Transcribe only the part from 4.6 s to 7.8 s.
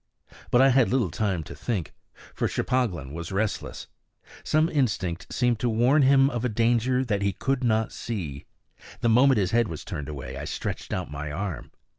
instinct seemed to warn him of a danger that he could